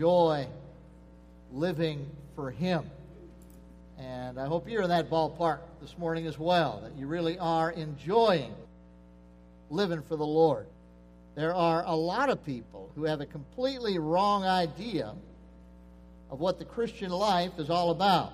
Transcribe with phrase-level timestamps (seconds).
[0.00, 0.46] enjoy
[1.52, 2.90] living for Him.
[3.98, 7.70] And I hope you're in that ballpark this morning as well, that you really are
[7.72, 8.54] enjoying
[9.68, 10.64] living for the Lord.
[11.34, 15.12] There are a lot of people who have a completely wrong idea
[16.30, 18.32] of what the Christian life is all about.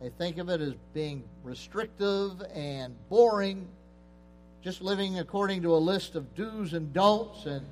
[0.00, 3.66] They think of it as being restrictive and boring,
[4.62, 7.66] just living according to a list of do's and don'ts, and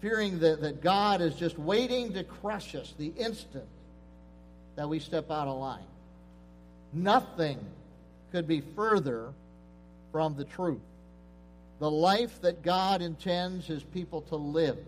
[0.00, 3.66] fearing that, that God is just waiting to crush us the instant
[4.76, 5.84] that we step out of line.
[6.92, 7.58] Nothing
[8.32, 9.32] could be further
[10.10, 10.80] from the truth.
[11.78, 14.78] The life that God intends his people to live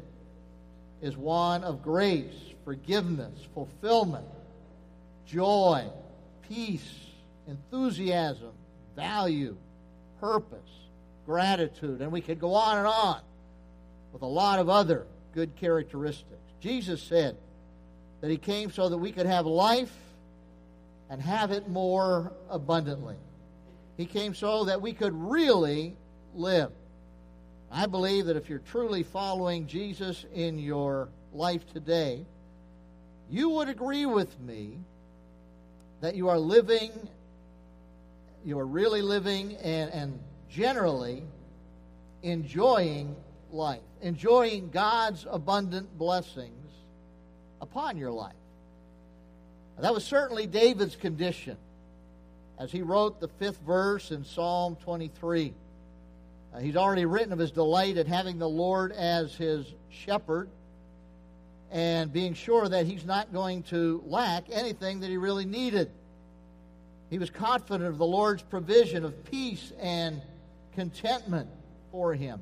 [1.00, 2.34] is one of grace,
[2.64, 4.26] forgiveness, fulfillment,
[5.26, 5.86] joy,
[6.48, 6.94] peace,
[7.48, 8.52] enthusiasm,
[8.94, 9.56] value,
[10.20, 10.58] purpose,
[11.26, 13.20] gratitude, and we could go on and on
[14.12, 16.52] with a lot of other good characteristics.
[16.60, 17.36] Jesus said
[18.20, 19.92] that he came so that we could have life
[21.10, 23.16] and have it more abundantly.
[23.96, 25.94] He came so that we could really
[26.34, 26.70] live.
[27.70, 32.24] I believe that if you're truly following Jesus in your life today,
[33.30, 34.78] you would agree with me
[36.00, 36.90] that you are living,
[38.44, 40.18] you are really living and, and
[40.50, 41.22] generally
[42.22, 43.16] enjoying
[43.50, 46.72] life, enjoying God's abundant blessings
[47.60, 48.34] upon your life.
[49.78, 51.56] That was certainly David's condition
[52.58, 55.54] as he wrote the fifth verse in Psalm 23.
[56.54, 60.48] Uh, he's already written of his delight at having the Lord as his shepherd
[61.72, 65.90] and being sure that he's not going to lack anything that he really needed.
[67.10, 70.20] He was confident of the Lord's provision of peace and
[70.74, 71.48] contentment
[71.90, 72.40] for him.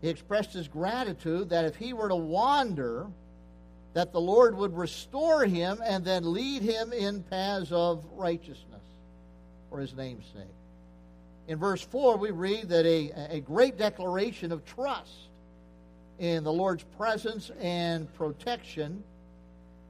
[0.00, 3.06] He expressed his gratitude that if he were to wander,
[3.94, 8.82] that the Lord would restore him and then lead him in paths of righteousness
[9.70, 10.44] for his name's sake.
[11.48, 15.12] In verse 4, we read that a, a great declaration of trust
[16.18, 19.02] in the Lord's presence and protection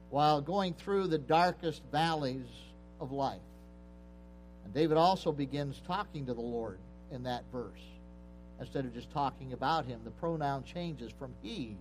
[0.09, 2.47] while going through the darkest valleys
[3.01, 3.41] of life.
[4.63, 6.79] And David also begins talking to the Lord
[7.11, 7.81] in that verse.
[8.59, 11.77] Instead of just talking about him, the pronoun changes from he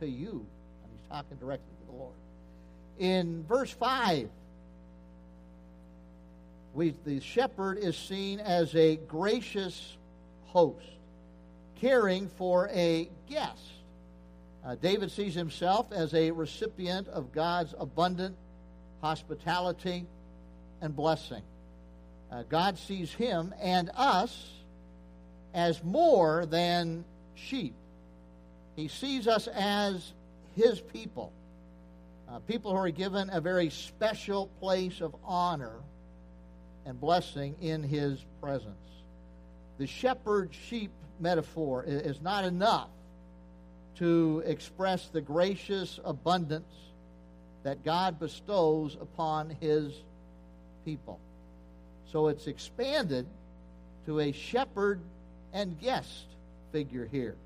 [0.00, 0.46] to you
[0.82, 2.14] and he's talking directly to the Lord.
[2.98, 4.28] In verse 5,
[6.74, 9.96] we, the shepherd is seen as a gracious
[10.46, 10.86] host,
[11.80, 13.60] caring for a guest.
[14.64, 18.36] Uh, David sees himself as a recipient of God's abundant
[19.00, 20.06] hospitality
[20.80, 21.42] and blessing.
[22.30, 24.50] Uh, God sees him and us
[25.54, 27.04] as more than
[27.34, 27.74] sheep.
[28.76, 30.12] He sees us as
[30.54, 31.32] his people.
[32.28, 35.76] Uh, people who are given a very special place of honor
[36.86, 38.74] and blessing in his presence.
[39.78, 40.90] The shepherd sheep
[41.20, 42.88] metaphor is not enough
[43.96, 46.74] to express the gracious abundance
[47.62, 49.92] that God bestows upon his
[50.84, 51.20] people.
[52.10, 53.26] So it's expanded
[54.06, 55.00] to a shepherd
[55.52, 56.26] and guest
[56.72, 57.36] figure here.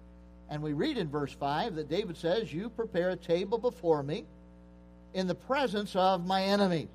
[0.48, 4.24] And we read in verse 5 that David says, You prepare a table before me
[5.12, 6.88] in the presence of my enemies.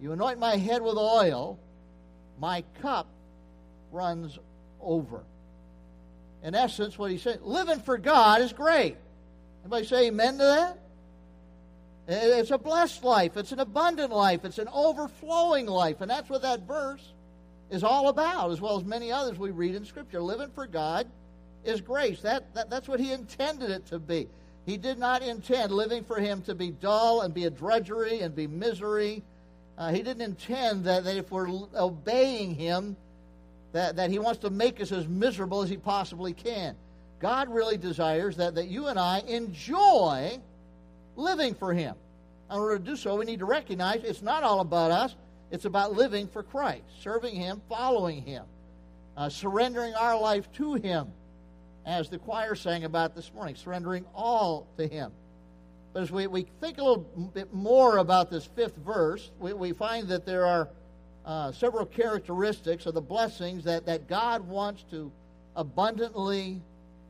[0.00, 1.58] You anoint my head with oil,
[2.38, 3.06] my cup
[3.92, 4.38] runs
[4.80, 5.22] over.
[6.42, 8.96] In essence, what he said, living for God is great.
[9.62, 10.78] Anybody say amen to that?
[12.06, 13.36] It's a blessed life.
[13.36, 14.44] It's an abundant life.
[14.44, 16.02] It's an overflowing life.
[16.02, 17.02] And that's what that verse
[17.70, 20.22] is all about, as well as many others we read in Scripture.
[20.22, 21.06] Living for God
[21.64, 22.20] is grace.
[22.22, 24.28] That, that, that's what he intended it to be.
[24.66, 28.34] He did not intend living for him to be dull and be a drudgery and
[28.34, 29.22] be misery.
[29.76, 32.96] Uh, he didn't intend that, that if we're obeying him,
[33.72, 36.76] that, that he wants to make us as miserable as he possibly can.
[37.20, 40.38] God really desires that, that you and I enjoy
[41.16, 41.94] living for him.
[42.50, 45.16] In order to do so, we need to recognize it's not all about us.
[45.54, 48.44] It's about living for Christ, serving him, following him,
[49.16, 51.12] uh, surrendering our life to him
[51.86, 55.12] as the choir sang about this morning, surrendering all to Him.
[55.92, 59.72] But as we, we think a little bit more about this fifth verse, we, we
[59.72, 60.68] find that there are
[61.24, 65.12] uh, several characteristics of the blessings that, that God wants to
[65.56, 66.60] abundantly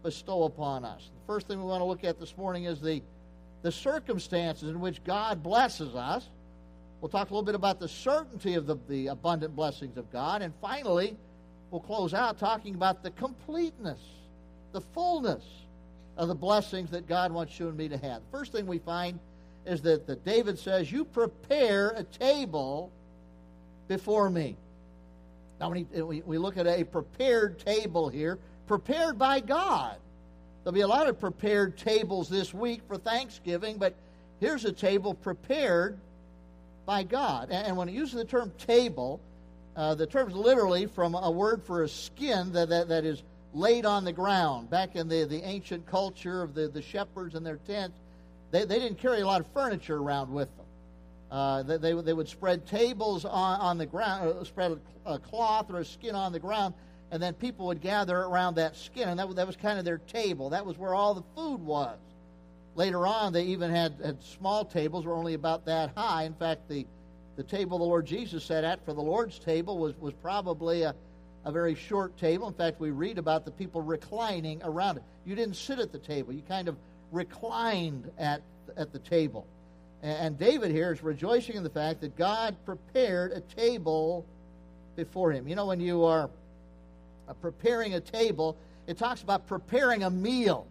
[0.03, 1.11] bestow upon us.
[1.21, 3.01] The first thing we want to look at this morning is the,
[3.63, 6.29] the circumstances in which God blesses us.
[7.05, 10.41] We'll talk a little bit about the certainty of the, the abundant blessings of God.
[10.41, 11.19] And finally,
[11.71, 14.01] we'll close out talking about the completeness
[14.73, 15.45] the fullness
[16.17, 18.23] of the blessings that God wants you and me to have.
[18.23, 19.19] The first thing we find
[19.67, 22.91] is that, that David says, You prepare a table
[23.87, 24.57] before me.
[25.61, 29.99] Now, when he, we, we look at a prepared table here, prepared by God.
[30.63, 33.95] There'll be a lot of prepared tables this week for Thanksgiving, but
[34.41, 35.99] here's a table prepared
[36.87, 37.51] by God.
[37.51, 39.21] And, when it uses the term table,
[39.77, 43.23] uh, the is literally from a word for a skin that, that, that is
[43.53, 44.71] laid on the ground.
[44.71, 47.99] Back in the, the ancient culture of the, the shepherds and their tents,
[48.51, 50.67] they, they didn't carry a lot of furniture around with them.
[51.31, 55.69] Uh, they, they, would spread tables on, on the ground, uh, spread a, a, cloth
[55.71, 56.75] or a skin on the ground,
[57.11, 59.99] and then people would gather around that skin, and that, that was kind of their
[59.99, 60.51] table.
[60.51, 61.99] That was where all the food was.
[62.77, 66.25] Later on, they even had, had small tables, were only about that high.
[66.25, 66.87] In fact, the,
[67.37, 70.95] the table the Lord Jesus sat at for the Lord's table was, was probably a,
[71.45, 72.49] a very short table.
[72.49, 75.05] In fact, we read about the people reclining around it.
[75.25, 76.77] You didn't sit at the table, you kind of
[77.13, 78.43] reclined at,
[78.77, 79.47] at the table.
[80.03, 84.27] And David here is rejoicing in the fact that God prepared a table
[84.97, 85.49] before him.
[85.49, 86.29] You know, when you are
[87.27, 88.57] uh, preparing a table,
[88.87, 90.67] it talks about preparing a meal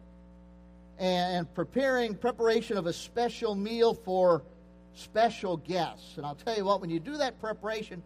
[0.99, 4.43] and preparing preparation of a special meal for
[4.95, 6.17] special guests.
[6.17, 8.03] And I'll tell you what, when you do that preparation,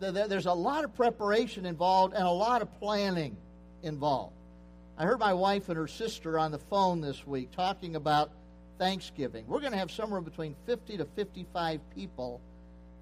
[0.00, 3.36] there's a lot of preparation involved and a lot of planning
[3.82, 4.34] involved.
[4.96, 8.30] I heard my wife and her sister on the phone this week talking about
[8.78, 9.44] Thanksgiving.
[9.46, 12.40] We're going to have somewhere between 50 to 55 people,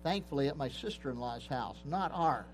[0.02, 2.44] thankfully, at my sister in law's house, not ours.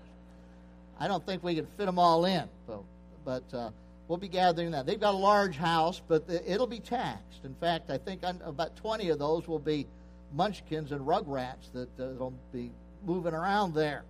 [0.99, 2.83] I don't think we can fit them all in, but,
[3.23, 3.69] but uh,
[4.09, 4.85] we'll be gathering that.
[4.85, 7.45] They've got a large house, but it'll be taxed.
[7.45, 9.87] In fact, I think about 20 of those will be
[10.33, 12.71] munchkins and rugrats that uh, will be
[13.05, 14.03] moving around there.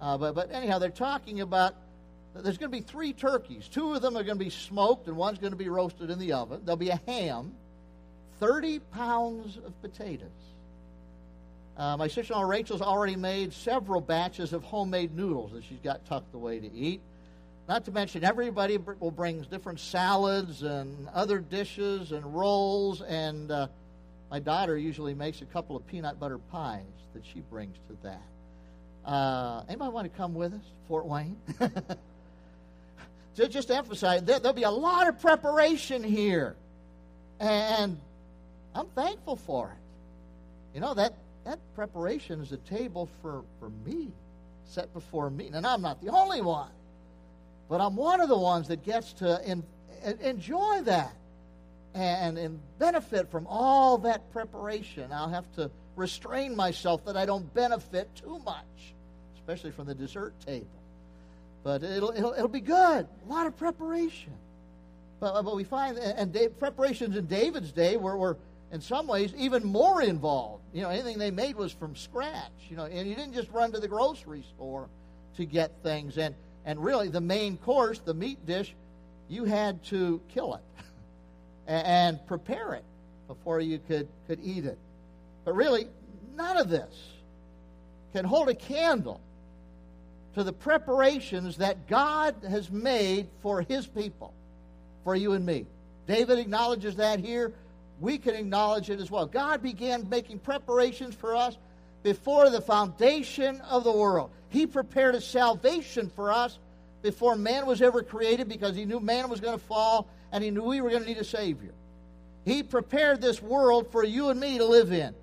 [0.00, 1.76] Uh, but, but anyhow, they're talking about
[2.34, 3.68] there's going to be three turkeys.
[3.68, 6.18] Two of them are going to be smoked, and one's going to be roasted in
[6.18, 6.62] the oven.
[6.64, 7.54] There'll be a ham
[8.40, 10.28] 30 pounds of potatoes.
[11.76, 15.78] Uh, my sister in law Rachel's already made several batches of homemade noodles that she's
[15.78, 17.00] got tucked away to eat.
[17.66, 23.00] Not to mention, everybody will bring different salads and other dishes and rolls.
[23.00, 23.68] And uh,
[24.30, 26.82] my daughter usually makes a couple of peanut butter pies
[27.14, 28.22] that she brings to that.
[29.10, 31.36] Uh, anybody want to come with us, Fort Wayne?
[33.34, 36.56] just to emphasize, there, will be a lot of preparation here.
[37.40, 37.98] And
[38.74, 40.74] I'm thankful for it.
[40.74, 41.14] You know, that,
[41.44, 44.08] that preparation is a table for, for me,
[44.64, 45.50] set before me.
[45.52, 46.70] And I'm not the only one,
[47.68, 49.62] but I'm one of the ones that gets to in,
[50.20, 51.14] enjoy that
[51.94, 55.12] and, and benefit from all that preparation.
[55.12, 58.94] I'll have to restrain myself that I don't benefit too much,
[59.36, 60.66] especially from the dessert table.
[61.62, 63.06] But it'll, it'll, it'll be good.
[63.06, 64.32] A lot of preparation.
[65.20, 68.36] But, but we find, and preparations in David's day were, were
[68.72, 70.64] in some ways even more involved.
[70.74, 72.50] You know, anything they made was from scratch.
[72.68, 74.88] You know, and you didn't just run to the grocery store
[75.36, 76.18] to get things.
[76.18, 76.34] And
[76.64, 78.74] and really, the main course, the meat dish,
[79.28, 80.84] you had to kill it
[81.66, 82.84] and prepare it
[83.28, 84.78] before you could could eat it.
[85.44, 85.88] But really,
[86.36, 86.94] none of this
[88.12, 89.20] can hold a candle
[90.34, 94.32] to the preparations that God has made for His people,
[95.04, 95.66] for you and me.
[96.06, 97.52] David acknowledges that here
[98.00, 99.26] we can acknowledge it as well.
[99.26, 101.56] God began making preparations for us
[102.04, 104.30] before the foundation of the world.
[104.50, 106.60] He prepared a salvation for us
[107.02, 110.52] before man was ever created because he knew man was going to fall and he
[110.52, 111.72] knew we were going to need a Savior.
[112.44, 115.14] He prepared this world for you and me to live in.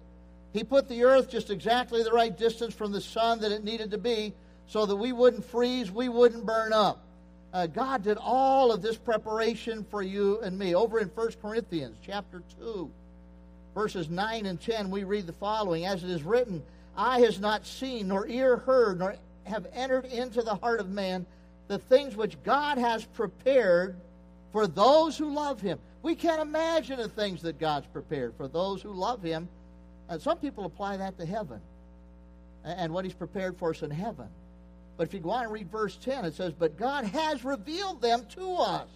[0.53, 3.91] He put the earth just exactly the right distance from the sun that it needed
[3.91, 4.33] to be
[4.67, 7.05] so that we wouldn't freeze, we wouldn't burn up.
[7.53, 10.73] Uh, God did all of this preparation for you and me.
[10.73, 12.89] Over in 1 Corinthians chapter 2,
[13.73, 16.63] verses 9 and 10, we read the following As it is written,
[16.95, 21.25] Eye has not seen, nor ear heard, nor have entered into the heart of man
[21.67, 23.95] the things which God has prepared
[24.51, 25.79] for those who love him.
[26.03, 29.47] We can't imagine the things that God's prepared for those who love him.
[30.09, 31.61] And some people apply that to heaven
[32.63, 34.27] and what he's prepared for us in heaven.
[34.97, 38.01] But if you go on and read verse 10, it says, But God has revealed
[38.01, 38.89] them to us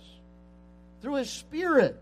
[1.01, 1.99] through His Spirit.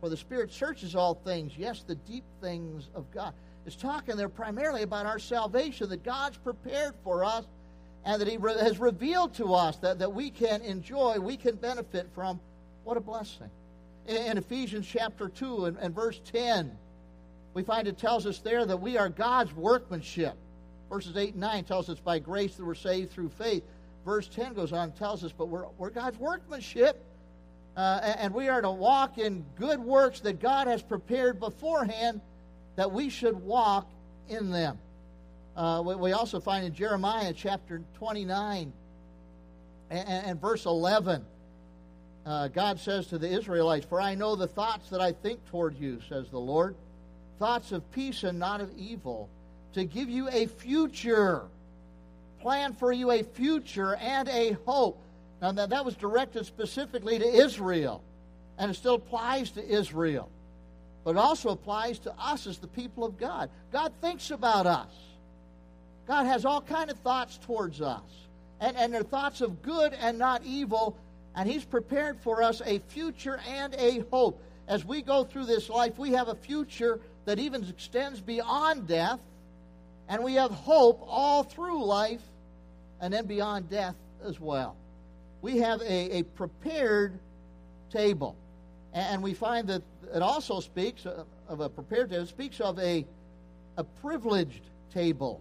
[0.00, 3.34] For the Spirit searches all things, yes, the deep things of God.
[3.66, 7.44] It's talking there primarily about our salvation that God's prepared for us
[8.04, 12.08] and that He has revealed to us that, that we can enjoy, we can benefit
[12.14, 12.40] from.
[12.84, 13.50] What a blessing.
[14.06, 16.72] In, in Ephesians chapter 2 and, and verse 10,
[17.52, 20.36] we find it tells us there that we are God's workmanship
[20.90, 23.62] Verses 8 and 9 tells us by grace that we're saved through faith.
[24.04, 27.00] Verse 10 goes on and tells us, but we're, we're God's workmanship.
[27.76, 32.20] Uh, and we are to walk in good works that God has prepared beforehand
[32.76, 33.88] that we should walk
[34.28, 34.78] in them.
[35.56, 38.72] Uh, we, we, also find in Jeremiah chapter 29
[39.90, 41.24] and, and verse 11,
[42.24, 45.78] uh, God says to the Israelites, For I know the thoughts that I think toward
[45.78, 46.76] you, says the Lord,
[47.38, 49.28] thoughts of peace and not of evil,
[49.74, 51.42] to give you a future.
[52.40, 55.02] Plan for you a future and a hope.
[55.40, 58.02] Now, that, that was directed specifically to Israel,
[58.58, 60.28] and it still applies to Israel.
[61.02, 63.48] But it also applies to us as the people of God.
[63.72, 64.92] God thinks about us.
[66.06, 68.02] God has all kind of thoughts towards us.
[68.60, 70.98] And, and they're thoughts of good and not evil.
[71.34, 74.42] And He's prepared for us a future and a hope.
[74.68, 79.20] As we go through this life, we have a future that even extends beyond death.
[80.08, 82.20] And we have hope all through life
[83.00, 84.76] and then beyond death as well
[85.42, 87.18] we have a, a prepared
[87.90, 88.36] table.
[88.92, 89.82] And we find that
[90.14, 93.06] it also speaks of a prepared table, it speaks of a,
[93.76, 95.40] a privileged table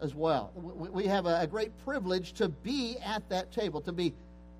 [0.00, 0.50] as well.
[0.56, 4.12] We have a, great privilege to be at that table, to be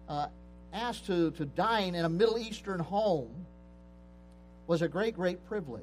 [0.08, 0.28] uh,
[0.72, 3.46] asked to, to dine in a Middle Eastern home
[4.68, 5.82] was a great, great privilege.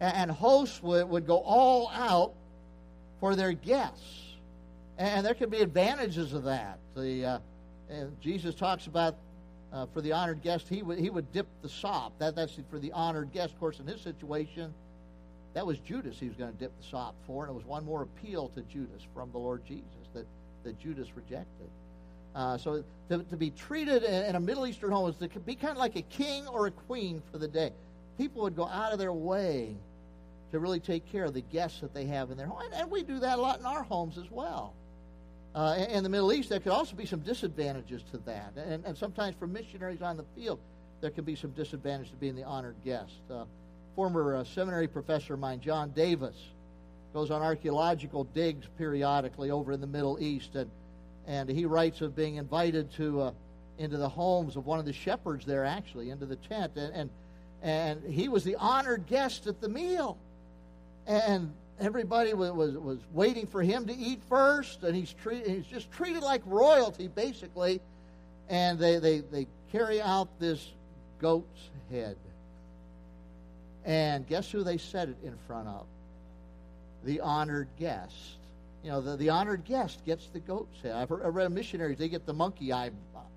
[0.00, 2.34] And hosts would, would go all out
[3.20, 4.34] for their guests.
[4.98, 6.78] And there could be advantages of that.
[6.96, 7.38] The, uh,
[7.92, 9.16] and Jesus talks about
[9.72, 12.18] uh, for the honored guest, he would, he would dip the sop.
[12.18, 13.54] That, that's for the honored guest.
[13.54, 14.72] Of course, in his situation,
[15.54, 17.84] that was Judas he was going to dip the sop for, and it was one
[17.84, 19.84] more appeal to Judas from the Lord Jesus
[20.14, 20.26] that,
[20.64, 21.68] that Judas rejected.
[22.34, 25.72] Uh, so to, to be treated in, a Middle Eastern home is to be kind
[25.72, 27.72] of like a king or a queen for the day.
[28.16, 29.76] People would go out of their way
[30.50, 32.62] to really take care of the guests that they have in their home.
[32.62, 34.74] And, and we do that a lot in our homes as well.
[35.54, 38.52] Uh, in the Middle East, there could also be some disadvantages to that.
[38.56, 40.58] And, and sometimes for missionaries on the field,
[41.02, 43.20] there could be some disadvantage to being the honored guest.
[43.30, 43.44] Uh,
[43.94, 46.36] former uh, seminary professor of mine, John Davis,
[47.12, 50.70] goes on archaeological digs periodically over in the Middle East, and,
[51.26, 53.32] and he writes of being invited to uh,
[53.78, 57.10] into the homes of one of the shepherds there, actually, into the tent, and, and,
[57.62, 60.16] and he was the honored guest at the meal.
[61.06, 65.66] And everybody was, was, was waiting for him to eat first, and he's, treat, he's
[65.66, 67.80] just treated like royalty, basically.
[68.48, 70.72] And they, they, they carry out this
[71.20, 72.16] goat's head.
[73.84, 75.86] And guess who they set it in front of?
[77.04, 78.14] The honored guest.
[78.84, 80.92] You know, the, the honored guest gets the goat's head.
[80.92, 82.90] I've, heard, I've read missionaries, they get the monkey eye,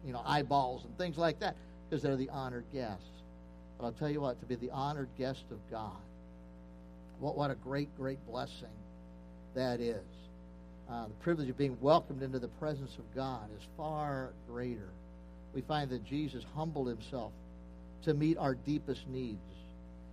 [0.06, 1.56] you know, eyeballs and things like that
[1.90, 3.06] because they're the honored guests.
[3.78, 5.98] But I'll tell you what, to be the honored guest of God
[7.20, 8.68] what, what a great, great blessing
[9.54, 10.04] that is.
[10.90, 14.90] Uh, the privilege of being welcomed into the presence of God is far greater.
[15.54, 17.32] We find that Jesus humbled himself
[18.04, 19.40] to meet our deepest needs.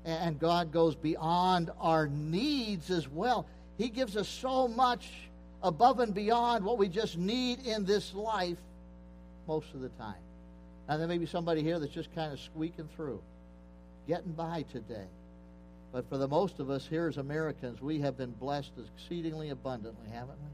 [0.04, 3.46] And God goes beyond our needs as well.
[3.78, 5.10] He gives us so much
[5.62, 8.58] above and beyond what we just need in this life
[9.46, 10.14] most of the time.
[10.88, 13.20] Now, there may be somebody here that's just kind of squeaking through,
[14.08, 15.06] getting by today.
[15.92, 20.08] But for the most of us here as Americans, we have been blessed exceedingly abundantly,
[20.10, 20.50] haven't we?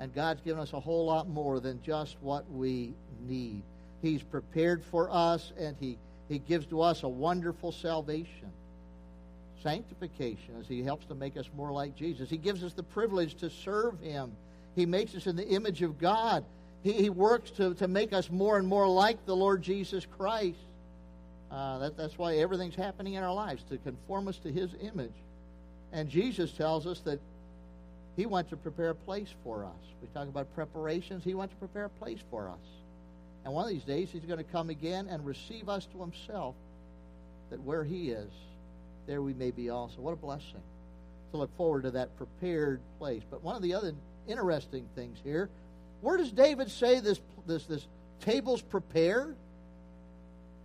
[0.00, 2.92] And God's given us a whole lot more than just what we
[3.26, 3.62] need.
[4.02, 8.50] He's prepared for us, and He, he gives to us a wonderful salvation,
[9.62, 12.28] sanctification, as He helps to make us more like Jesus.
[12.28, 14.32] He gives us the privilege to serve Him.
[14.74, 16.44] He makes us in the image of God.
[16.82, 20.58] He, he works to, to make us more and more like the Lord Jesus Christ.
[21.56, 25.14] Uh, that, that's why everything's happening in our lives to conform us to His image.
[25.90, 27.18] And Jesus tells us that
[28.14, 29.94] He wants to prepare a place for us.
[30.02, 31.24] We talk about preparations.
[31.24, 32.58] He wants to prepare a place for us.
[33.44, 36.54] And one of these days, He's going to come again and receive us to Himself,
[37.48, 38.30] that where He is,
[39.06, 40.02] there we may be also.
[40.02, 40.60] What a blessing
[41.30, 43.22] to look forward to that prepared place.
[43.30, 43.94] But one of the other
[44.28, 45.48] interesting things here,
[46.02, 47.86] where does David say this, this, this
[48.20, 49.36] table's prepared?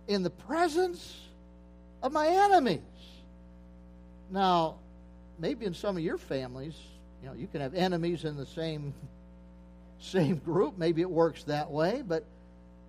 [0.08, 1.20] In the presence
[2.02, 2.80] of my enemies.
[4.30, 4.76] Now,
[5.38, 6.74] maybe in some of your families,
[7.22, 8.94] you know, you can have enemies in the same
[10.00, 10.76] same group.
[10.76, 12.24] Maybe it works that way, but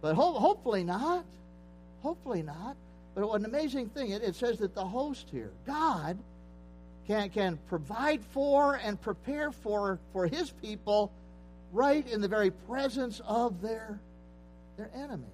[0.01, 1.25] but ho- hopefully not.
[2.01, 2.75] Hopefully not.
[3.15, 4.09] But an amazing thing!
[4.09, 6.17] It, it says that the host here, God,
[7.07, 11.11] can can provide for and prepare for for His people,
[11.71, 13.99] right in the very presence of their
[14.77, 15.29] their enemies.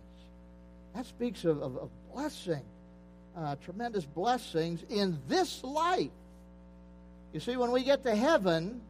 [0.95, 2.63] That speaks of, of, of blessing,
[3.37, 6.09] uh, tremendous blessings in this life.
[7.33, 8.81] You see, when we get to heaven,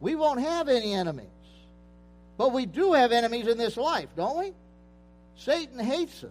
[0.00, 1.26] we won't have any enemies.
[2.36, 4.52] But we do have enemies in this life, don't we?
[5.36, 6.30] Satan hates us.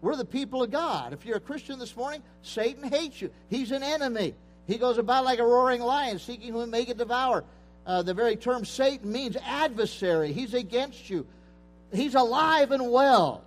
[0.00, 1.12] We're the people of God.
[1.12, 3.30] If you're a Christian this morning, Satan hates you.
[3.48, 4.34] He's an enemy.
[4.66, 7.44] He goes about like a roaring lion, seeking whom he may devour.
[7.86, 10.32] Uh, the very term Satan means adversary.
[10.32, 11.26] He's against you.
[11.92, 13.44] He's alive and well.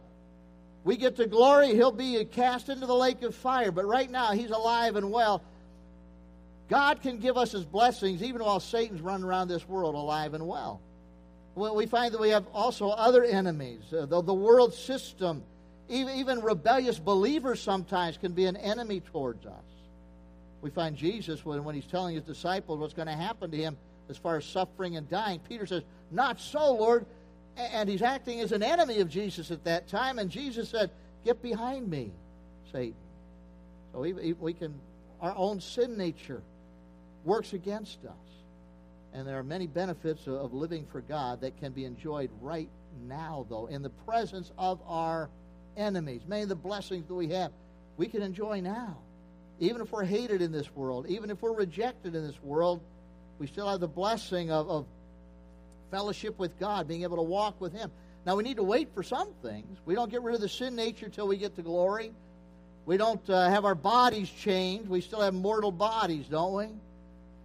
[0.86, 3.72] We get to glory, he'll be cast into the lake of fire.
[3.72, 5.42] But right now, he's alive and well.
[6.70, 10.48] God can give us his blessings even while Satan's running around this world alive and
[10.48, 10.80] well.
[11.56, 13.82] well we find that we have also other enemies.
[13.92, 15.44] Uh, the, the world system,
[15.90, 19.64] even, even rebellious believers sometimes can be an enemy towards us.
[20.62, 23.76] We find Jesus, when, when he's telling his disciples what's going to happen to him
[24.08, 27.08] as far as suffering and dying, Peter says, Not so, Lord.
[27.58, 30.20] And he's acting as an enemy of Jesus at that time.
[30.20, 30.92] And Jesus said,
[31.24, 32.12] Get behind me,
[32.72, 32.96] Satan.
[33.92, 34.76] So we, we can,
[35.22, 36.42] our own sin nature
[37.24, 38.14] works against us.
[39.14, 42.70] And there are many benefits of living for God that can be enjoyed right
[43.08, 45.30] now, though, in the presence of our
[45.78, 46.22] enemies.
[46.28, 47.52] Many of the blessings that we have,
[47.98, 48.98] we can enjoy now.
[49.60, 52.82] Even if we're hated in this world, even if we're rejected in this world,
[53.40, 54.86] we still have the blessing of, of
[55.92, 57.92] fellowship with God, being able to walk with Him.
[58.26, 59.78] Now, we need to wait for some things.
[59.86, 62.12] We don't get rid of the sin nature till we get to glory.
[62.86, 64.90] We don't uh, have our bodies changed.
[64.90, 66.68] We still have mortal bodies, don't we?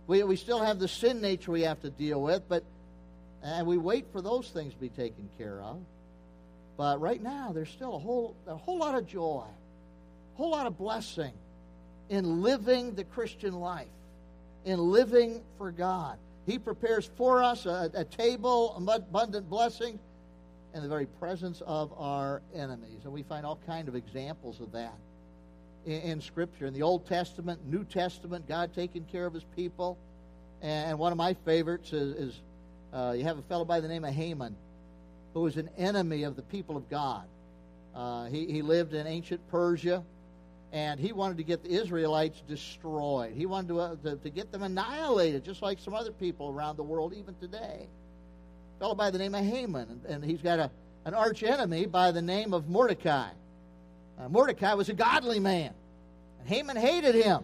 [0.06, 2.64] We, we still have the sin nature we have to deal with, but
[3.42, 5.78] and we wait for those things to be taken care of.
[6.76, 10.66] But right now, there's still a whole, a whole lot of joy, a whole lot
[10.66, 11.32] of blessing
[12.08, 13.86] in living the Christian life,
[14.64, 16.18] in living for God.
[16.50, 20.00] He prepares for us a, a table, abundant blessing,
[20.74, 23.00] in the very presence of our enemies.
[23.04, 24.96] And we find all kind of examples of that
[25.86, 26.66] in, in Scripture.
[26.66, 29.96] In the Old Testament, New Testament, God taking care of his people.
[30.60, 32.40] And, one of my favorites is, is
[32.92, 34.56] uh, you have a fellow by the name of Haman,
[35.34, 37.26] who was an enemy of the people of God.
[37.94, 40.02] Uh, he, he lived in ancient Persia
[40.72, 43.32] and he wanted to get the Israelites destroyed.
[43.32, 46.76] He wanted to, uh, to, to, get them annihilated, just like some other people around
[46.76, 47.88] the world, even today.
[48.76, 50.70] A fellow by the name of Haman, and, and he's got a,
[51.04, 53.30] an arch enemy by the name of Mordecai.
[54.18, 55.72] Uh, Mordecai was a godly man,
[56.38, 57.42] and Haman hated him.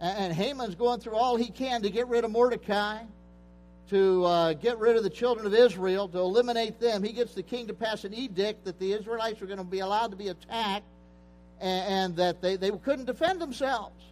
[0.00, 3.02] And, and, Haman's going through all he can to get rid of Mordecai,
[3.88, 7.02] to uh, get rid of the children of Israel, to eliminate them.
[7.02, 9.80] He gets the king to pass an edict that the Israelites are going to be
[9.80, 10.84] allowed to be attacked
[11.60, 14.02] and, and that they, they couldn't defend themselves.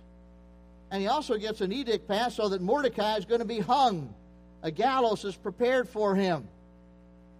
[0.91, 4.15] And he also gets an edict passed so that Mordecai is going to be hung.
[4.63, 6.49] A gallows is prepared for him.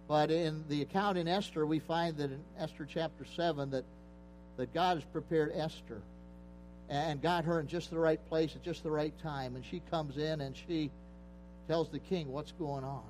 [0.07, 3.85] But in the account in Esther, we find that in Esther chapter 7 that,
[4.57, 6.01] that God has prepared Esther
[6.89, 9.55] and got her in just the right place at just the right time.
[9.55, 10.89] And she comes in and she
[11.67, 13.03] tells the king what's going on.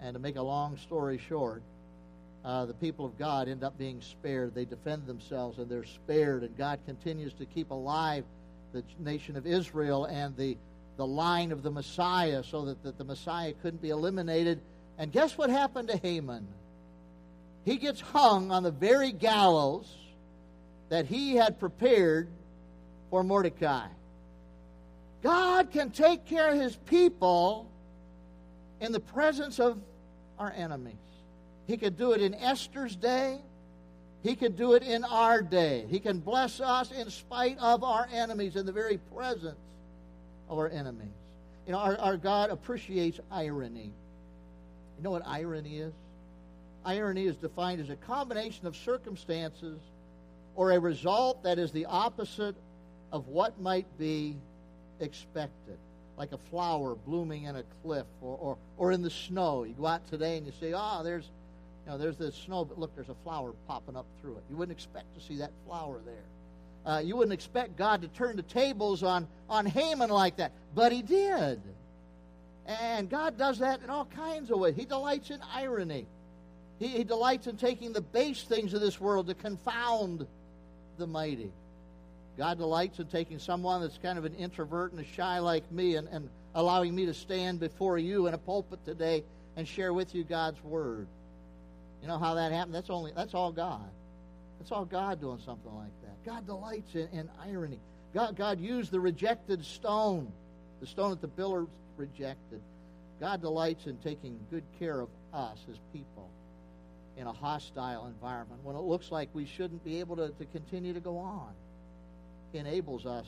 [0.00, 1.62] And to make a long story short,
[2.46, 4.54] uh, the people of God end up being spared.
[4.54, 8.24] They defend themselves and they're spared, and God continues to keep alive
[8.72, 10.56] the nation of Israel and the,
[10.96, 14.60] the line of the Messiah so that, that the Messiah couldn't be eliminated.
[14.96, 16.46] And guess what happened to Haman?
[17.64, 19.92] He gets hung on the very gallows
[20.88, 22.28] that he had prepared
[23.10, 23.88] for Mordecai.
[25.24, 27.68] God can take care of his people
[28.80, 29.80] in the presence of
[30.38, 30.94] our enemies.
[31.66, 33.40] He could do it in Esther's day.
[34.22, 35.86] He could do it in our day.
[35.88, 39.58] He can bless us in spite of our enemies, in the very presence
[40.48, 41.08] of our enemies.
[41.66, 43.92] You know, our, our God appreciates irony.
[44.96, 45.92] You know what irony is?
[46.84, 49.80] Irony is defined as a combination of circumstances
[50.54, 52.54] or a result that is the opposite
[53.12, 54.36] of what might be
[55.00, 55.78] expected.
[56.16, 59.64] Like a flower blooming in a cliff or, or, or in the snow.
[59.64, 61.28] You go out today and you say, oh, there's
[61.86, 64.42] you know, there's the snow, but look, there's a flower popping up through it.
[64.50, 66.24] You wouldn't expect to see that flower there.
[66.84, 70.90] Uh, you wouldn't expect God to turn the tables on, on Haman like that, but
[70.90, 71.60] he did.
[72.66, 74.74] And God does that in all kinds of ways.
[74.74, 76.06] He delights in irony.
[76.80, 80.26] He, he delights in taking the base things of this world to confound
[80.98, 81.52] the mighty.
[82.36, 85.94] God delights in taking someone that's kind of an introvert and a shy like me
[85.94, 89.22] and, and allowing me to stand before you in a pulpit today
[89.56, 91.06] and share with you God's word.
[92.02, 92.74] You know how that happened?
[92.74, 93.88] That's only that's all God.
[94.58, 96.24] That's all God doing something like that.
[96.24, 97.80] God delights in, in irony.
[98.14, 100.32] God, God used the rejected stone,
[100.80, 102.60] the stone that the builders rejected.
[103.20, 106.30] God delights in taking good care of us as people
[107.16, 110.92] in a hostile environment when it looks like we shouldn't be able to, to continue
[110.92, 111.52] to go on.
[112.52, 113.26] He enables us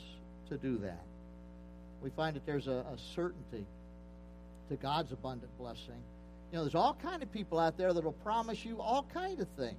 [0.48, 1.02] to do that.
[2.02, 3.66] We find that there's a, a certainty
[4.68, 6.02] to God's abundant blessing
[6.50, 9.38] you know, there's all kind of people out there that will promise you all kind
[9.40, 9.76] of things.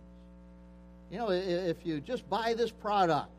[1.12, 3.30] You know, if you just buy this product,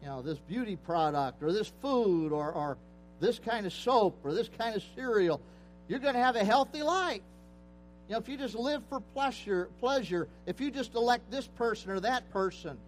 [0.00, 2.78] you know, this beauty product or this food or, or
[3.20, 5.40] this kind of soap or this kind of cereal,
[5.88, 7.20] you're going to have a healthy life.
[8.08, 11.90] You know, if you just live for pleasure, pleasure, if you just elect this person
[11.90, 12.78] or that person,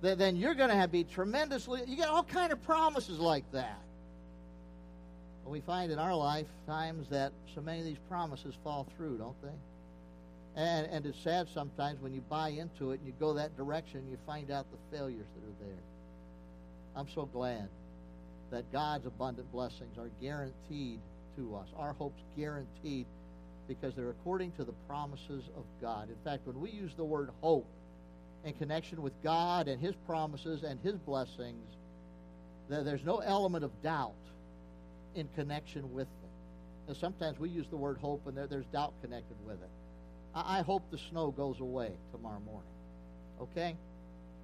[0.00, 1.82] then, then you're going to have be tremendously.
[1.86, 3.78] You get all kind of promises like that.
[5.46, 10.60] We find in our lifetimes that so many of these promises fall through, don't they?
[10.60, 14.08] And, and it's sad sometimes when you buy into it and you go that direction,
[14.10, 15.82] you find out the failures that are there.
[16.94, 17.68] I'm so glad
[18.50, 21.00] that God's abundant blessings are guaranteed
[21.36, 21.66] to us.
[21.76, 23.06] Our hope's guaranteed
[23.66, 26.08] because they're according to the promises of God.
[26.10, 27.66] In fact, when we use the word hope
[28.44, 31.64] in connection with God and His promises and His blessings,
[32.68, 34.12] there's no element of doubt
[35.14, 36.30] in connection with them.
[36.88, 39.70] Now, sometimes we use the word hope and there's doubt connected with it.
[40.34, 42.70] I hope the snow goes away tomorrow morning.
[43.40, 43.76] Okay?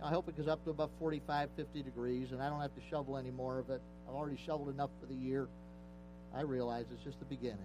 [0.03, 2.81] I hope it goes up to about 45, 50 degrees, and I don't have to
[2.91, 3.81] shovel any more of it.
[4.09, 5.49] I've already shoveled enough for the year.
[6.35, 7.59] I realize it's just the beginning.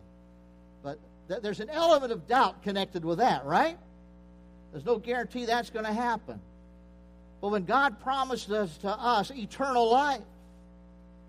[0.82, 3.78] But th- there's an element of doubt connected with that, right?
[4.72, 6.40] There's no guarantee that's going to happen.
[7.42, 10.22] But when God promised us to us eternal life,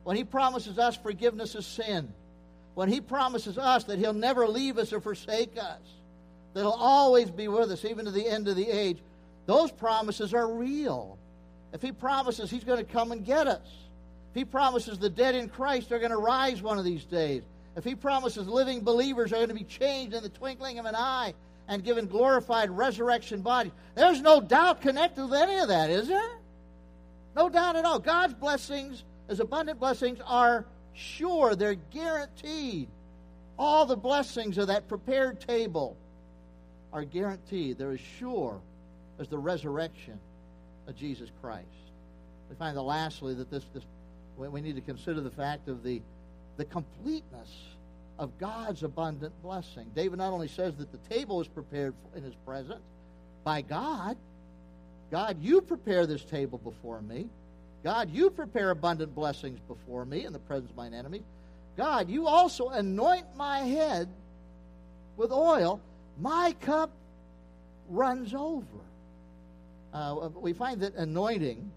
[0.05, 2.13] when He promises us forgiveness of sin,
[2.75, 5.81] when He promises us that He'll never leave us or forsake us,
[6.53, 8.99] that He'll always be with us even to the end of the age,
[9.47, 11.19] those promises are real.
[11.73, 13.67] If He promises He's going to come and get us,
[14.31, 17.43] if He promises the dead in Christ are going to rise one of these days,
[17.77, 20.95] if He promises living believers are going to be changed in the twinkling of an
[20.95, 21.35] eye
[21.67, 26.39] and given glorified resurrection bodies, there's no doubt connected with any of that, is there?
[27.35, 27.99] No doubt at all.
[27.99, 32.89] God's blessings, His abundant blessings, are sure, they're guaranteed.
[33.59, 35.97] All the blessings of that prepared table
[36.93, 37.79] are guaranteed.
[37.79, 38.61] They're as sure
[39.19, 40.19] as the resurrection
[40.87, 41.67] of Jesus Christ.
[42.51, 43.85] We find that lastly that this, this
[44.37, 46.03] we need to consider the fact of the,
[46.57, 47.51] the completeness
[48.19, 49.91] of God's abundant blessing.
[49.95, 52.83] David not only says that the table is prepared in his presence
[53.45, 54.17] by God,
[55.11, 57.29] God, you prepare this table before me.
[57.85, 61.23] God, you prepare abundant blessings before me in the presence of mine enemies.
[61.77, 64.09] God, you also anoint my head
[65.19, 65.81] with oil.
[66.19, 66.91] My cup
[67.91, 68.65] runs over.
[69.93, 71.71] Uh, we find that anointing,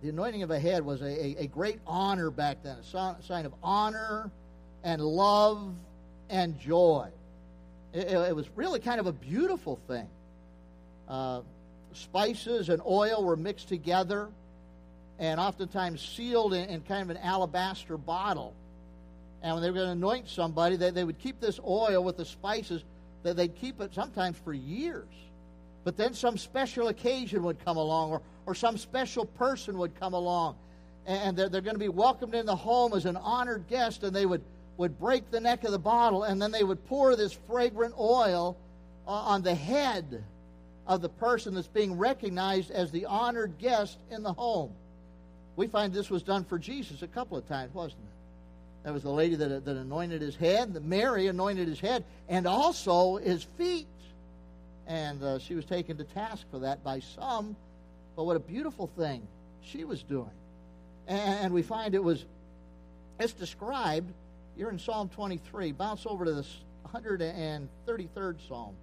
[0.00, 3.46] the anointing of a head was a, a, a great honor back then, a sign
[3.46, 4.30] of honor
[4.84, 5.74] and love
[6.28, 7.08] and joy.
[7.92, 10.08] It, it was really kind of a beautiful thing.
[11.08, 11.40] Uh,
[11.94, 14.28] spices and oil were mixed together
[15.20, 18.54] and oftentimes sealed in, in, kind of an alabaster bottle.
[19.42, 22.16] And when they were going to anoint somebody, they, they would keep this oil with
[22.16, 22.82] the spices,
[23.22, 25.12] that they'd keep it sometimes for years.
[25.84, 30.14] But then some special occasion would come along, or, or some special person would come
[30.14, 30.56] along,
[31.06, 34.16] and they're, they're going to be welcomed in the home as an honored guest, and
[34.16, 34.42] they would,
[34.78, 38.56] would break the neck of the bottle, and then they would pour this fragrant oil
[39.06, 40.24] on the head
[40.86, 44.72] of the person that's being recognized as the honored guest in the home.
[45.60, 48.84] We find this was done for Jesus a couple of times, wasn't it?
[48.84, 50.82] That was the lady that, that anointed his head.
[50.86, 53.86] Mary anointed his head and also his feet
[54.86, 57.54] and uh, she was taken to task for that by some.
[58.16, 59.20] But what a beautiful thing
[59.62, 60.30] she was doing.
[61.06, 62.24] And, and we find it was,
[63.18, 64.10] it's described,
[64.56, 66.46] you're in Psalm 23, bounce over to the
[66.94, 68.74] 133rd Psalm.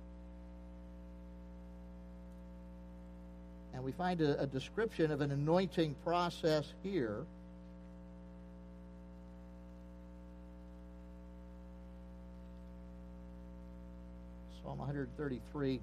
[3.78, 7.28] And we find a, a description of an anointing process here.
[14.64, 15.80] Psalm 133.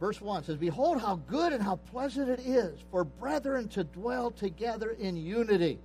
[0.00, 4.32] Verse 1 says, Behold, how good and how pleasant it is for brethren to dwell
[4.32, 5.78] together in unity.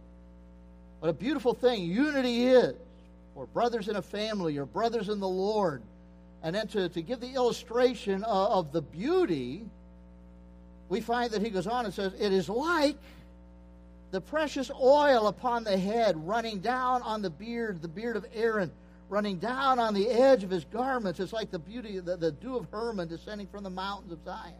[1.04, 2.76] What a beautiful thing unity is
[3.36, 5.82] for brothers in a family or brothers in the Lord.
[6.42, 9.66] And then to, to give the illustration of, of the beauty,
[10.88, 12.96] we find that he goes on and says, It is like
[14.12, 18.72] the precious oil upon the head running down on the beard, the beard of Aaron
[19.10, 21.20] running down on the edge of his garments.
[21.20, 24.54] It's like the beauty, the, the dew of Hermon descending from the mountains of Zion.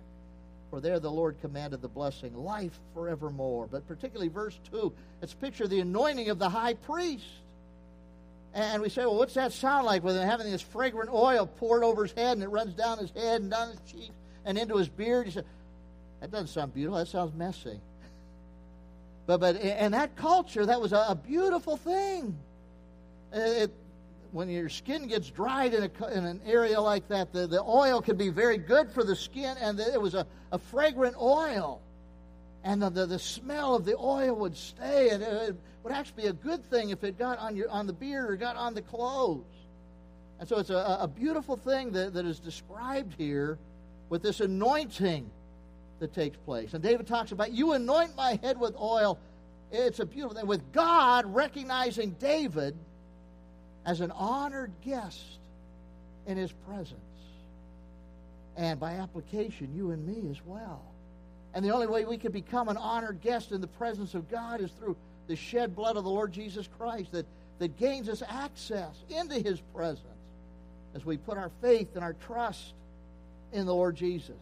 [0.74, 3.68] For there the Lord commanded the blessing, life forevermore.
[3.68, 7.28] But particularly verse 2, it's picture the anointing of the high priest.
[8.56, 11.84] And we say, well, what's that sound like with him having this fragrant oil poured
[11.84, 14.76] over his head and it runs down his head and down his cheeks and into
[14.78, 15.28] his beard?
[15.28, 15.46] He said,
[16.22, 16.98] that doesn't sound beautiful.
[16.98, 17.80] That sounds messy.
[19.28, 22.36] But, but in that culture, that was a, a beautiful thing.
[23.32, 23.72] It,
[24.34, 28.02] when your skin gets dried in, a, in an area like that, the, the oil
[28.02, 31.80] can be very good for the skin, and the, it was a, a fragrant oil.
[32.64, 36.30] And the, the, the, smell of the oil would stay, and it would actually be
[36.30, 38.82] a good thing if it got on, your, on the beard or got on the
[38.82, 39.46] clothes.
[40.40, 43.60] And so it's a, a beautiful thing that, that is described here
[44.10, 45.30] with this anointing
[46.00, 46.74] that takes place.
[46.74, 49.20] And David talks about, You anoint my head with oil.
[49.72, 50.48] It's a beautiful thing.
[50.48, 52.76] With God recognizing David
[53.86, 55.40] as an honored guest
[56.26, 57.00] in his presence.
[58.56, 60.82] And by application, you and me as well.
[61.54, 64.62] And the only way we can become an honored guest in the presence of God
[64.62, 64.96] is through
[65.28, 67.26] the shed blood of the Lord Jesus Christ that,
[67.60, 70.08] that gains us access into his presence
[70.96, 72.74] as we put our faith and our trust
[73.52, 74.36] in the Lord Jesus.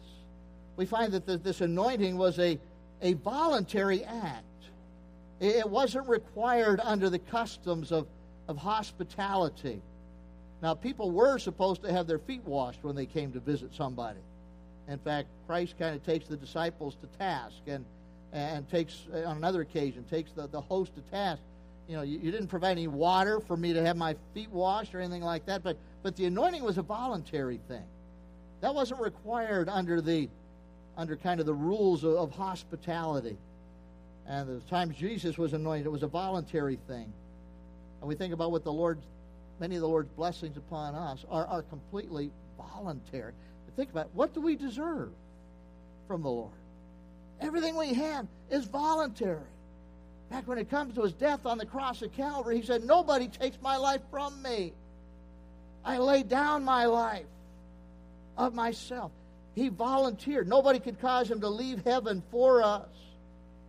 [0.76, 2.58] We find that the, this anointing was a,
[3.00, 4.44] a voluntary act.
[5.40, 8.06] It wasn't required under the customs of,
[8.52, 9.82] of hospitality.
[10.62, 14.20] Now, people were supposed to have their feet washed when they came to visit somebody.
[14.88, 17.84] In fact, Christ kind of takes the disciples to task and,
[18.32, 21.42] and takes, on another occasion, takes the, the host to task.
[21.88, 24.94] You know, you, you didn't provide any water for me to have my feet washed
[24.94, 27.84] or anything like that, but, but the anointing was a voluntary thing.
[28.60, 30.28] That wasn't required under the
[30.96, 33.38] under kind of the rules of, of hospitality.
[34.26, 37.10] And the times Jesus was anointed, it was a voluntary thing.
[38.02, 38.98] And we think about what the Lord,
[39.60, 43.32] many of the Lord's blessings upon us are, are completely voluntary.
[43.64, 45.10] But think about it, what do we deserve
[46.08, 46.50] from the Lord?
[47.40, 49.46] Everything we have is voluntary.
[50.30, 53.28] Back when it comes to his death on the cross of Calvary, he said, Nobody
[53.28, 54.72] takes my life from me.
[55.84, 57.26] I lay down my life
[58.36, 59.12] of myself.
[59.54, 60.48] He volunteered.
[60.48, 62.88] Nobody could cause him to leave heaven for us.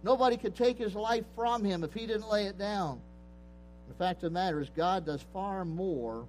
[0.01, 2.99] Nobody could take his life from him if he didn't lay it down.
[3.97, 6.25] The fact of the matter is, God does far more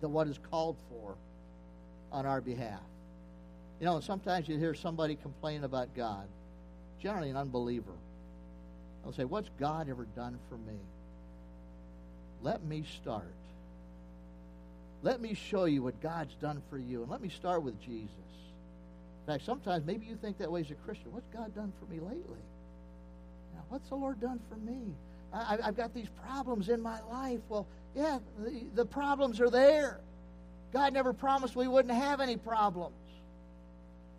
[0.00, 1.14] than what is called for
[2.10, 2.80] on our behalf.
[3.78, 6.26] You know, sometimes you hear somebody complain about God,
[6.98, 7.92] generally an unbeliever.
[9.02, 10.78] They'll say, What's God ever done for me?
[12.40, 13.34] Let me start.
[15.02, 17.02] Let me show you what God's done for you.
[17.02, 18.08] And let me start with Jesus.
[18.08, 21.12] In fact, sometimes maybe you think that way as a Christian.
[21.12, 22.44] What's God done for me lately?
[23.54, 24.94] Now, what's the Lord done for me?
[25.32, 27.40] I, have got these problems in my life.
[27.48, 30.00] Well, yeah, the, the problems are there.
[30.72, 32.94] God never promised we wouldn't have any problems.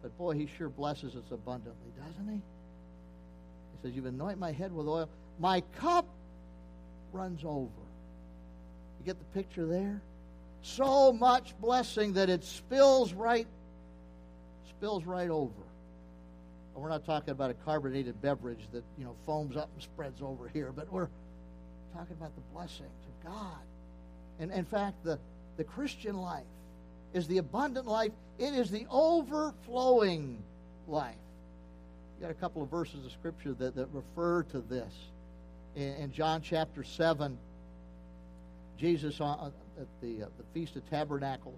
[0.02, 2.36] But boy, he sure blesses us abundantly, doesn't he?
[2.36, 5.10] He says, You've anointed my head with oil.
[5.40, 6.08] My cup
[7.12, 7.72] runs over.
[9.00, 10.02] You get the picture there?
[10.62, 13.48] So much blessing that it spills right
[14.70, 15.67] spills right over.
[16.78, 20.48] We're not talking about a carbonated beverage that, you know, foams up and spreads over
[20.48, 21.10] here, but we're
[21.94, 23.62] talking about the blessings of God.
[24.40, 25.18] And in fact, the,
[25.58, 26.46] the Christian life
[27.14, 30.38] is the abundant life, it is the overflowing
[30.88, 31.16] life.
[32.20, 34.94] You got a couple of verses of Scripture that, that refer to this.
[35.76, 37.38] In, in John chapter 7,
[38.78, 41.58] Jesus on, at the, uh, the Feast of Tabernacles,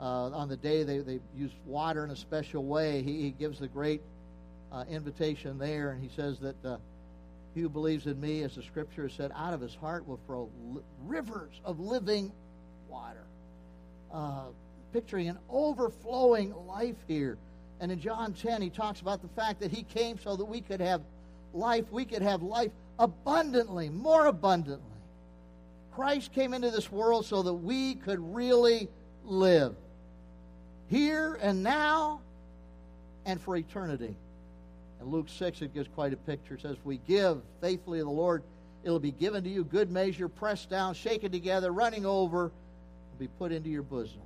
[0.00, 3.58] uh, on the day they, they use water in a special way, he, he gives
[3.58, 4.00] the great
[4.72, 6.76] uh, invitation there, and he says that uh,
[7.54, 10.20] he who believes in me, as the scripture has said, out of his heart will
[10.26, 12.32] flow li- rivers of living
[12.88, 13.24] water.
[14.12, 14.44] Uh,
[14.92, 17.38] picturing an overflowing life here.
[17.80, 20.60] And in John 10, he talks about the fact that he came so that we
[20.60, 21.00] could have
[21.54, 24.86] life, we could have life abundantly, more abundantly.
[25.94, 28.88] Christ came into this world so that we could really
[29.24, 29.74] live
[30.88, 32.20] here and now
[33.24, 34.14] and for eternity.
[35.00, 36.54] In Luke 6, it gives quite a picture.
[36.54, 38.42] It says, We give faithfully to the Lord,
[38.84, 43.28] it'll be given to you, good measure, pressed down, shaken together, running over, will be
[43.28, 44.20] put into your bosom.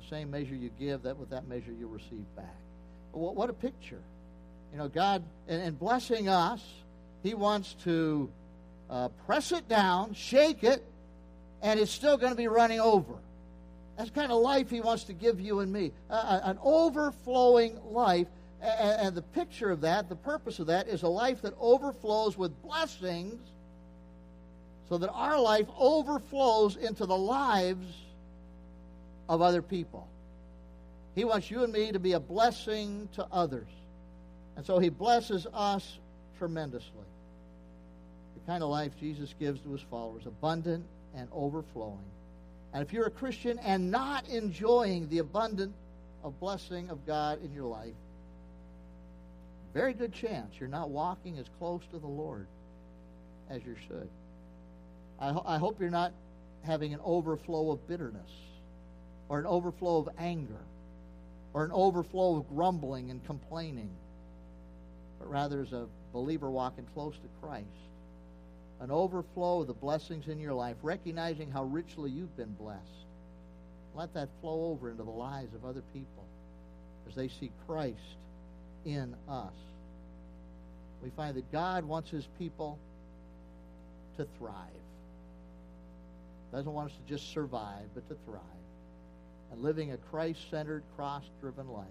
[0.00, 2.54] The same measure you give, that with that measure you'll receive back.
[3.12, 4.00] What, what a picture.
[4.72, 6.62] You know, God, and blessing us,
[7.22, 8.30] He wants to
[8.90, 10.84] uh, press it down, shake it,
[11.62, 13.14] and it's still going to be running over.
[13.96, 17.78] That's the kind of life He wants to give you and me uh, an overflowing
[17.90, 18.26] life.
[18.62, 22.62] And, the picture of that, the purpose of that, is a life that overflows with
[22.62, 23.40] blessings
[24.88, 27.86] so that our life overflows into the lives
[29.28, 30.06] of other people.
[31.14, 33.68] He wants you and me to be a blessing to others.
[34.56, 35.98] And so he blesses us
[36.38, 36.90] tremendously.
[38.34, 40.84] The kind of life Jesus gives to his followers, abundant
[41.16, 41.98] and overflowing.
[42.72, 45.74] And if you're a Christian and not enjoying the abundant
[46.22, 47.94] of blessing of God in your life,
[49.72, 52.46] very good chance you're not walking as close to the Lord
[53.48, 54.08] as you should.
[55.18, 56.12] I, ho- I hope you're not
[56.62, 58.30] having an overflow of bitterness
[59.28, 60.60] or an overflow of anger
[61.54, 63.90] or an overflow of grumbling and complaining,
[65.18, 67.66] but rather as a believer walking close to Christ.
[68.80, 72.80] An overflow of the blessings in your life, recognizing how richly you've been blessed.
[73.94, 76.24] Let that flow over into the lives of other people
[77.08, 78.16] as they see Christ
[78.84, 79.52] in us.
[81.02, 82.78] We find that God wants his people
[84.16, 84.54] to thrive.
[86.52, 88.42] Doesn't want us to just survive, but to thrive.
[89.50, 91.86] And living a Christ centered, cross driven life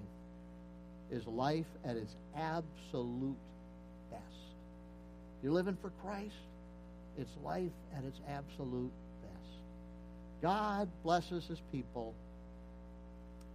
[1.12, 3.36] is life at its absolute
[4.10, 4.23] best.
[5.43, 6.36] You're living for Christ,
[7.17, 9.51] it's life at its absolute best.
[10.41, 12.13] God blesses his people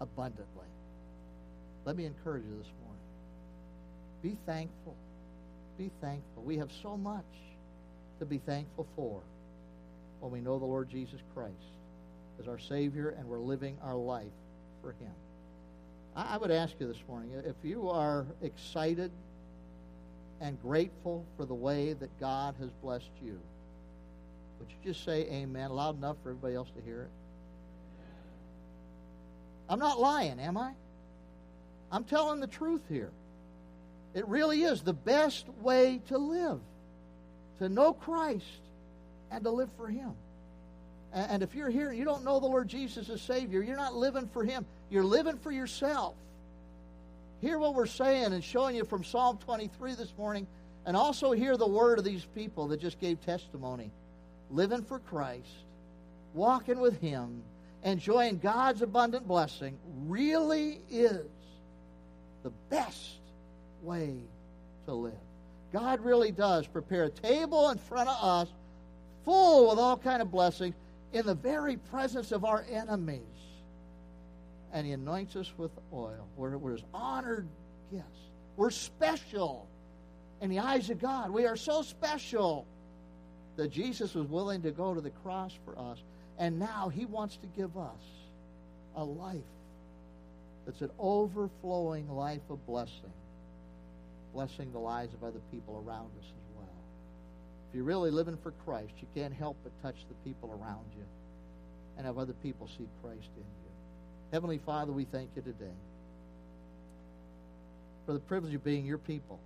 [0.01, 0.67] abundantly.
[1.85, 3.06] Let me encourage you this morning.
[4.27, 4.97] Be thankful.
[5.79, 6.43] Be thankful.
[6.43, 7.23] We have so much
[8.19, 9.21] to be thankful for
[10.19, 11.53] when we know the Lord Jesus Christ
[12.41, 14.33] as our Savior and we're living our life
[14.83, 15.13] for Him.
[16.17, 19.13] I would ask you this morning if you are excited
[20.41, 23.39] and grateful for the way that God has blessed you,
[24.59, 27.11] would you just say amen loud enough for everybody else to hear it?
[29.69, 30.73] I'm not lying, am I?
[31.93, 33.13] I'm telling the truth here.
[34.17, 36.61] It really is the best way to live,
[37.59, 38.47] to know Christ
[39.31, 40.15] and to live for Him.
[41.13, 43.95] And if you're here and you don't know the Lord Jesus as Savior, you're not
[43.95, 44.65] living for Him.
[44.89, 46.15] You're living for yourself.
[47.43, 50.47] Hear what we're saying and showing you from Psalm 23 this morning,
[50.87, 53.91] and also hear the word of these people that just gave testimony.
[54.51, 55.47] Living for Christ,
[56.33, 57.43] walking with Him,
[57.85, 59.77] enjoying God's abundant blessing
[60.07, 61.27] really is
[62.43, 63.19] the best
[63.87, 64.17] way
[64.87, 65.15] to live.
[65.73, 68.49] God really does prepare a table in front of us
[69.25, 70.75] full with all kind of blessings
[71.13, 73.23] in the very presence of our enemies.
[74.73, 76.27] And he anoints us with oil.
[76.37, 77.49] We're, we're his honored
[77.91, 78.11] guests.
[78.57, 79.67] We're special
[80.41, 81.31] in the eyes of God.
[81.31, 82.67] We are so special
[83.57, 86.03] that Jesus was willing to go to the cross for us.
[86.39, 88.03] And now he wants to give us
[88.97, 89.41] a life
[90.67, 93.13] that's an overflowing life of blessing,
[94.37, 96.69] blessing the lives of other people around us as well.
[97.69, 101.05] If you're really living for Christ, you can't help but touch the people around you
[101.97, 103.71] and have other people see Christ in you.
[104.33, 105.79] Heavenly Father, we thank you today
[108.05, 109.41] for the privilege of being your people,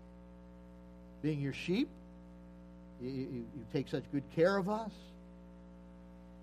[1.23, 1.89] being your sheep.
[3.01, 4.91] You, you, you take such good care of us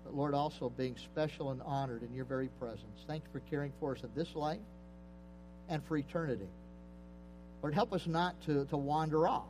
[0.08, 3.04] but Lord, also being special and honored in your very presence.
[3.06, 4.58] Thank you for caring for us in this life
[5.68, 6.48] and for eternity.
[7.62, 9.44] Lord, help us not to, to wander off.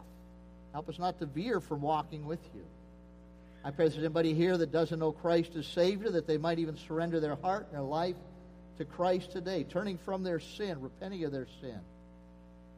[0.73, 2.64] Help us not to veer from walking with you.
[3.64, 6.77] I pray there's anybody here that doesn't know Christ as Savior, that they might even
[6.77, 8.16] surrender their heart and their life
[8.79, 11.81] to Christ today, turning from their sin, repenting of their sin,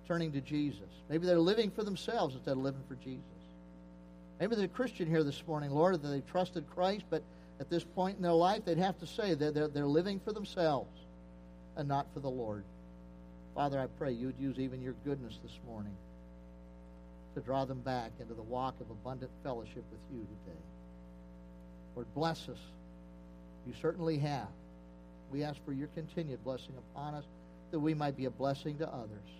[0.08, 0.88] turning to Jesus.
[1.08, 3.22] Maybe they're living for themselves instead of living for Jesus.
[4.40, 7.22] Maybe they're a Christian here this morning, Lord, that they trusted Christ, but
[7.60, 10.32] at this point in their life, they'd have to say that they're, they're living for
[10.32, 10.98] themselves
[11.76, 12.64] and not for the Lord.
[13.54, 15.96] Father, I pray you would use even your goodness this morning
[17.34, 20.58] to draw them back into the walk of abundant fellowship with you today.
[21.94, 22.58] Lord, bless us.
[23.66, 24.48] You certainly have.
[25.30, 27.24] We ask for your continued blessing upon us
[27.70, 29.30] that we might be a blessing to others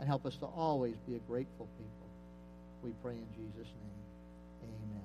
[0.00, 2.08] and help us to always be a grateful people.
[2.82, 4.64] We pray in Jesus' name.
[4.64, 5.02] Amen.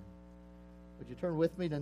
[1.00, 1.76] Would you turn with me tonight?